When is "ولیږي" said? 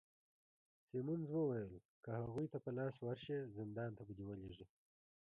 4.25-4.65